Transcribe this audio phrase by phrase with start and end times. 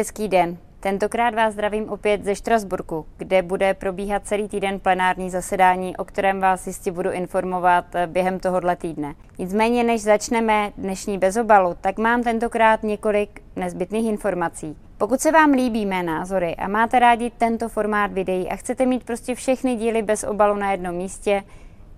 [0.00, 0.58] Hezký den.
[0.80, 6.40] Tentokrát vás zdravím opět ze Štrasburku, kde bude probíhat celý týden plenární zasedání, o kterém
[6.40, 9.14] vás jistě budu informovat eh, během tohohle týdne.
[9.38, 14.76] Nicméně, než začneme dnešní bezobalu, tak mám tentokrát několik nezbytných informací.
[14.98, 19.04] Pokud se vám líbí mé názory a máte rádi tento formát videí a chcete mít
[19.04, 21.42] prostě všechny díly bez obalu na jednom místě,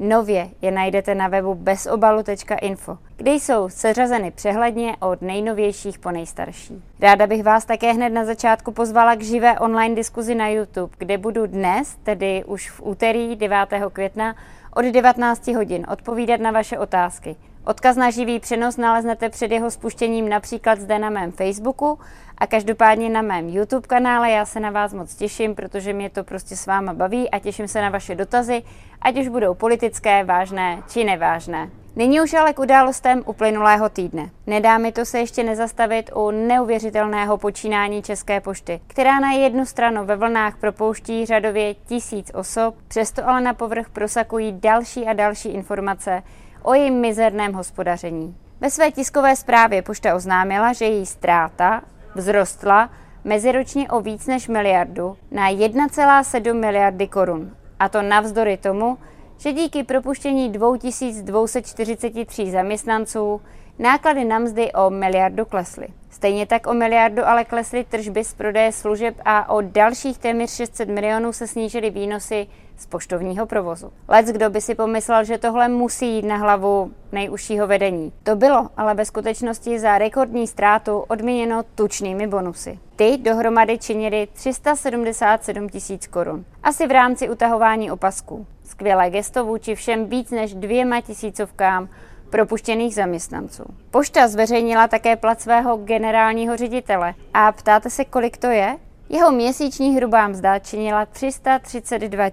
[0.03, 6.83] Nově je najdete na webu bezobalu.info, kde jsou seřazeny přehledně od nejnovějších po nejstarší.
[7.01, 11.19] Ráda bych vás také hned na začátku pozvala k živé online diskuzi na YouTube, kde
[11.19, 13.59] budu dnes, tedy už v úterý 9.
[13.93, 14.35] května,
[14.75, 17.37] od 19 hodin odpovídat na vaše otázky.
[17.65, 21.99] Odkaz na živý přenos naleznete před jeho spuštěním například zde na mém Facebooku
[22.39, 24.31] a každopádně na mém YouTube kanále.
[24.31, 27.69] Já se na vás moc těším, protože mě to prostě s váma baví a těším
[27.69, 28.63] se na vaše dotazy,
[29.03, 31.71] ať už budou politické, vážné či nevážné.
[31.97, 34.31] Nyní už ale k událostem uplynulého týdne.
[34.47, 40.05] Nedá mi to se ještě nezastavit u neuvěřitelného počínání České pošty, která na jednu stranu
[40.05, 46.23] ve vlnách propouští řadově tisíc osob, přesto ale na povrch prosakují další a další informace
[46.63, 48.37] o jejím mizerném hospodaření.
[48.61, 51.83] Ve své tiskové zprávě pošta oznámila, že její ztráta
[52.17, 52.91] vzrostla
[53.25, 57.57] meziročně o víc než miliardu na 1,7 miliardy korun.
[57.81, 58.99] A to navzdory tomu,
[59.39, 63.41] že díky propuštění 2243 zaměstnanců
[63.79, 65.87] náklady na mzdy o miliardu klesly.
[66.11, 70.89] Stejně tak o miliardu ale klesly tržby z prodeje služeb a o dalších téměř 600
[70.89, 73.93] milionů se snížily výnosy z poštovního provozu.
[74.09, 78.13] Lec, kdo by si pomyslel, že tohle musí jít na hlavu nejužšího vedení.
[78.23, 82.79] To bylo, ale ve skutečnosti za rekordní ztrátu odměněno tučnými bonusy.
[82.97, 86.45] Ty dohromady činily 377 tisíc korun.
[86.63, 88.47] Asi v rámci utahování opasků.
[88.65, 91.89] Skvělé gesto vůči všem víc než dvěma tisícovkám
[92.31, 93.65] propuštěných zaměstnanců.
[93.91, 97.15] Pošta zveřejnila také plat svého generálního ředitele.
[97.35, 98.77] A ptáte se, kolik to je?
[99.15, 102.25] Jeho měsíční hrubá mzda činila 332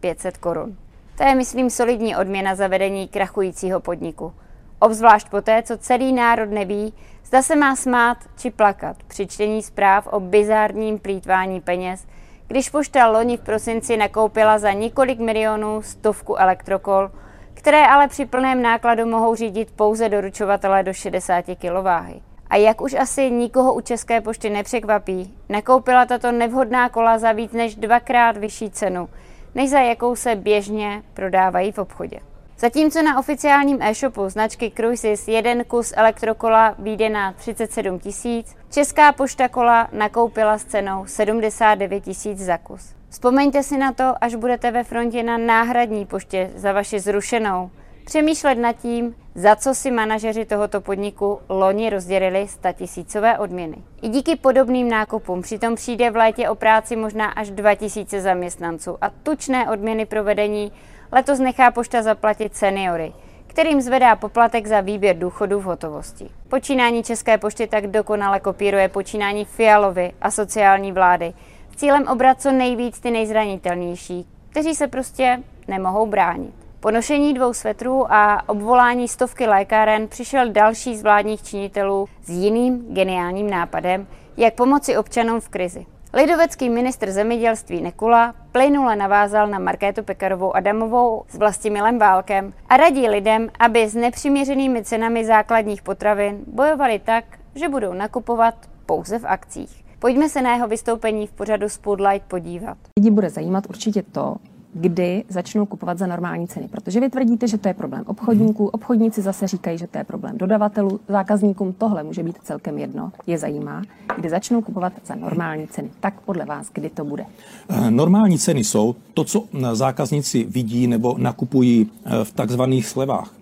[0.00, 0.76] 500 korun.
[1.16, 4.32] To je, myslím, solidní odměna za vedení krachujícího podniku.
[4.78, 6.94] Obzvlášť poté, co celý národ neví,
[7.24, 12.06] zda se má smát či plakat při čtení zpráv o bizárním plítvání peněz,
[12.46, 17.10] když pošta loni v prosinci nakoupila za několik milionů stovku elektrokol,
[17.54, 22.20] které ale při plném nákladu mohou řídit pouze doručovatele do 60 kg váhy.
[22.54, 27.52] A jak už asi nikoho u České pošty nepřekvapí, nakoupila tato nevhodná kola za víc
[27.52, 29.08] než dvakrát vyšší cenu,
[29.54, 32.20] než za jakou se běžně prodávají v obchodě.
[32.58, 39.48] Zatímco na oficiálním e-shopu značky Cruises jeden kus elektrokola vyjde na 37 tisíc, Česká pošta
[39.48, 42.94] kola nakoupila s cenou 79 tisíc za kus.
[43.08, 47.70] Vzpomeňte si na to, až budete ve frontě na náhradní poště za vaši zrušenou.
[48.04, 53.76] Přemýšlet nad tím, za co si manažeři tohoto podniku loni rozdělili tisícové odměny.
[54.02, 59.10] I díky podobným nákupům přitom přijde v létě o práci možná až 2000 zaměstnanců a
[59.10, 60.72] tučné odměny pro vedení
[61.12, 63.12] letos nechá pošta zaplatit seniory,
[63.46, 66.30] kterým zvedá poplatek za výběr důchodu v hotovosti.
[66.48, 71.32] Počínání České pošty tak dokonale kopíruje počínání Fialovy a sociální vlády
[71.76, 76.63] cílem obrat co nejvíc ty nejzranitelnější, kteří se prostě nemohou bránit.
[76.84, 82.94] Po nošení dvou svetrů a obvolání stovky lékáren přišel další z vládních činitelů s jiným
[82.94, 84.06] geniálním nápadem,
[84.36, 85.86] jak pomoci občanům v krizi.
[86.14, 93.08] Lidovecký ministr zemědělství Nekula plynule navázal na Markétu Pekarovou Adamovou s Vlastimilem Válkem a radí
[93.08, 97.24] lidem, aby s nepřiměřenými cenami základních potravin bojovali tak,
[97.54, 98.54] že budou nakupovat
[98.86, 99.84] pouze v akcích.
[99.98, 102.76] Pojďme se na jeho vystoupení v pořadu Spotlight podívat.
[102.98, 104.36] Lidi bude zajímat určitě to,
[104.74, 106.68] kdy začnou kupovat za normální ceny.
[106.68, 110.38] Protože vy tvrdíte, že to je problém obchodníků, obchodníci zase říkají, že to je problém
[110.38, 113.82] dodavatelů, zákazníkům tohle může být celkem jedno, je zajímá,
[114.16, 115.90] kdy začnou kupovat za normální ceny.
[116.00, 117.26] Tak podle vás, kdy to bude?
[117.68, 123.34] Eh, normální ceny jsou to, co zákazníci vidí nebo nakupují eh, v takzvaných slevách.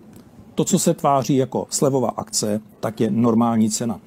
[0.55, 3.99] To, co se tváří jako slevová akce, tak je normální cena.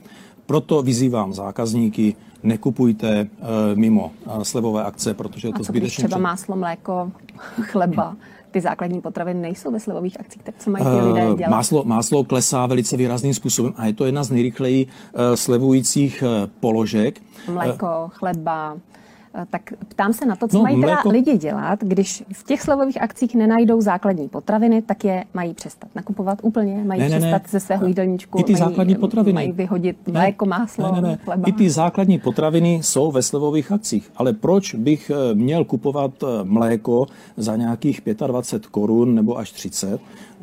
[0.46, 6.04] Proto vyzývám zákazníky, nekupujte uh, mimo uh, slevové akce, protože je to zbytečně...
[6.04, 7.12] třeba máslo, mléko,
[7.60, 8.16] chleba,
[8.50, 11.50] ty základní potraviny nejsou ve slevových akcích, tak co mají ty lidé eh, dělat?
[11.50, 14.86] Máslo, máslo klesá velice výrazným způsobem a je to jedna z nejrychleji
[15.34, 16.24] slevujících
[16.60, 17.20] položek.
[17.52, 19.05] Mléko, chleba, Eh,
[19.50, 21.08] tak ptám se na to, co no, mají teda mléko...
[21.08, 26.38] lidi dělat, když v těch slevových akcích nenajdou základní potraviny, tak je mají přestat nakupovat
[26.42, 27.48] úplně, mají ne, ne, přestat ne.
[27.50, 29.34] ze svého jídelníčku, I ty mají, základní potraviny.
[29.34, 31.18] mají vyhodit mléko, máslo, ne, ne, ne.
[31.24, 31.48] chleba.
[31.48, 36.26] I ty základní potraviny jsou ve slevových akcích, ale proč bych eh, měl kupovat eh,
[36.44, 37.06] mléko
[37.36, 40.00] za nějakých 25 korun nebo až 30,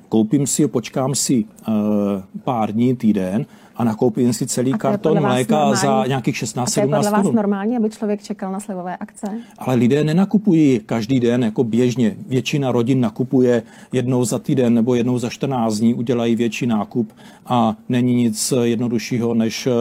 [0.09, 1.45] koupím si, počkám si
[2.43, 3.45] pár dní, týden
[3.75, 7.11] a nakoupím si celý karton mléka normální, za nějakých 16-17 korun.
[7.11, 9.27] vás normální, aby člověk čekal na slevové akce?
[9.57, 12.15] Ale lidé nenakupují každý den jako běžně.
[12.27, 17.11] Většina rodin nakupuje jednou za týden nebo jednou za 14 dní, udělají větší nákup
[17.45, 19.71] a není nic jednoduššího, než eh,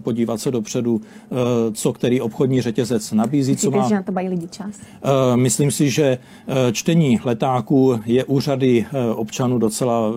[0.00, 1.34] podívat se dopředu, eh,
[1.72, 3.52] co který obchodní řetězec nabízí.
[3.52, 3.88] Myslíte, co má...
[3.88, 4.80] že na to mají lidi čas?
[5.34, 6.18] Myslím si, že
[6.72, 10.12] čtení letáků je u řady občanů docela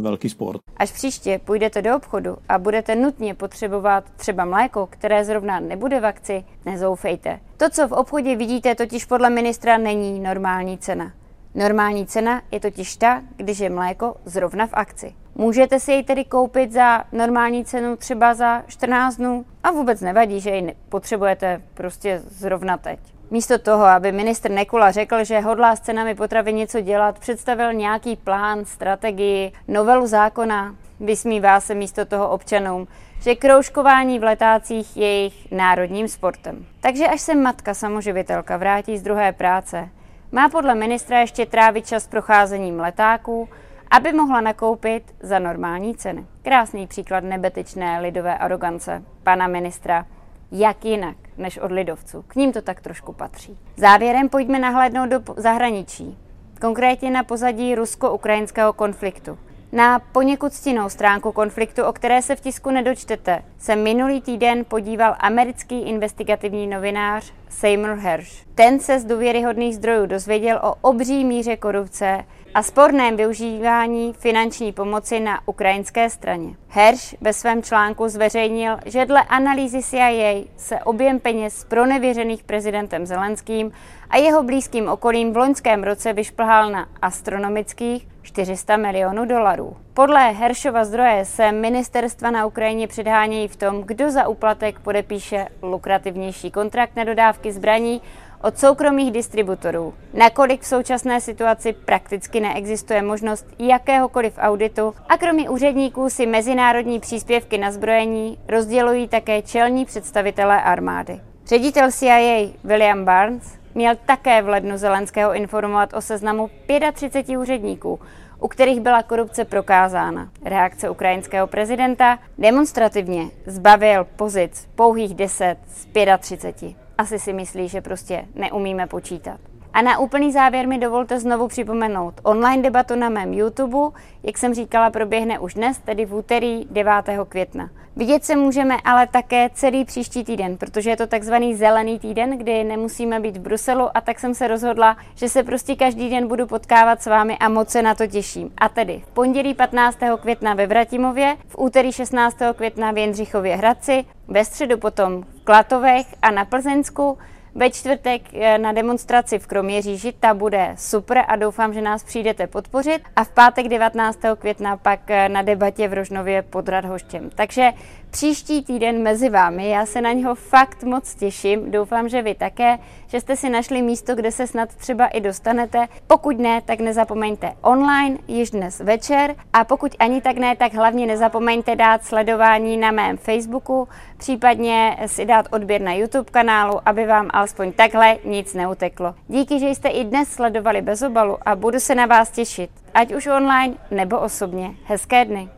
[0.00, 0.60] velký sport.
[0.76, 6.06] Až příště půjdete do obchodu a budete nutně potřebovat třeba mléko, které zrovna nebude v
[6.06, 7.40] akci, nezoufejte.
[7.56, 11.12] To, co v obchodě vidíte, totiž podle ministra není normální cena.
[11.54, 15.14] Normální cena je totiž ta, když je mléko zrovna v akci.
[15.34, 20.40] Můžete si jej tedy koupit za normální cenu třeba za 14 dnů a vůbec nevadí,
[20.40, 22.98] že ji potřebujete prostě zrovna teď.
[23.30, 28.16] Místo toho, aby ministr Nekula řekl, že hodlá s cenami potravy něco dělat, představil nějaký
[28.16, 32.88] plán, strategii, novelu zákona, vysmívá se místo toho občanům,
[33.20, 36.66] že kroužkování v letácích je jejich národním sportem.
[36.80, 39.88] Takže až se matka samoživitelka vrátí z druhé práce,
[40.32, 43.48] má podle ministra ještě trávit čas procházením letáků,
[43.90, 46.26] aby mohla nakoupit za normální ceny.
[46.42, 50.06] Krásný příklad nebetečné lidové arogance pana ministra.
[50.52, 52.22] Jak jinak než od lidovců.
[52.22, 53.58] K ním to tak trošku patří.
[53.76, 56.18] Závěrem pojďme nahlédnout do zahraničí.
[56.60, 59.38] Konkrétně na pozadí rusko-ukrajinského konfliktu.
[59.74, 65.16] Na poněkud stinnou stránku konfliktu, o které se v tisku nedočtete, se minulý týden podíval
[65.18, 68.44] americký investigativní novinář Seymour Hersh.
[68.54, 72.24] Ten se z důvěryhodných zdrojů dozvěděl o obří míře korupce
[72.54, 76.54] a sporném využívání finanční pomoci na ukrajinské straně.
[76.68, 83.72] Hersh ve svém článku zveřejnil, že dle analýzy CIA se objem peněz pronevěřených prezidentem Zelenským
[84.10, 89.76] a jeho blízkým okolím v loňském roce vyšplhal na astronomických 400 milionů dolarů.
[89.94, 96.50] Podle Heršova zdroje se ministerstva na Ukrajině předhánějí v tom, kdo za úplatek podepíše lukrativnější
[96.50, 98.00] kontrakt na dodávky zbraní
[98.42, 99.94] od soukromých distributorů.
[100.14, 107.58] Nakolik v současné situaci prakticky neexistuje možnost jakéhokoliv auditu a kromě úředníků si mezinárodní příspěvky
[107.58, 111.20] na zbrojení rozdělují také čelní představitelé armády.
[111.46, 116.50] Ředitel CIA William Barnes měl také v lednu Zelenského informovat o seznamu
[116.92, 118.00] 35 úředníků,
[118.44, 120.28] u kterých byla korupce prokázána.
[120.44, 125.86] Reakce ukrajinského prezidenta demonstrativně zbavil pozic pouhých 10 z
[126.18, 129.40] 35 asi si myslí, že prostě neumíme počítat.
[129.74, 134.54] A na úplný závěr mi dovolte znovu připomenout online debatu na mém YouTube, jak jsem
[134.54, 136.92] říkala, proběhne už dnes, tedy v úterý 9.
[137.28, 137.70] května.
[137.96, 142.64] Vidět se můžeme ale také celý příští týden, protože je to takzvaný zelený týden, kdy
[142.64, 146.46] nemusíme být v Bruselu a tak jsem se rozhodla, že se prostě každý den budu
[146.46, 148.50] potkávat s vámi a moc se na to těším.
[148.58, 149.98] A tedy v pondělí 15.
[150.20, 152.36] května ve Vratimově, v úterý 16.
[152.56, 157.18] května v Jindřichově Hradci, ve středu potom v Klatovech a na Plzeňsku,
[157.54, 162.46] ve čtvrtek eh, na demonstraci v Kroměříži, ta bude super a doufám, že nás přijdete
[162.46, 163.02] podpořit.
[163.16, 164.18] A v pátek 19.
[164.38, 167.30] května pak eh, na debatě v Rožnově pod Radhoštěm.
[167.34, 167.72] Takže
[168.10, 171.70] příští týden mezi vámi, já se na něho fakt moc těším.
[171.70, 175.86] Doufám, že vy také, že jste si našli místo, kde se snad třeba i dostanete.
[176.06, 181.06] Pokud ne, tak nezapomeňte online již dnes večer a pokud ani tak ne, tak hlavně
[181.06, 183.88] nezapomeňte dát sledování na mém Facebooku,
[184.24, 189.14] případně si dát odběr na YouTube kanálu, aby vám alespoň takhle nic neuteklo.
[189.28, 193.14] Díky, že jste i dnes sledovali bez obalu a budu se na vás těšit, ať
[193.14, 194.70] už online nebo osobně.
[194.84, 195.48] Hezké dny.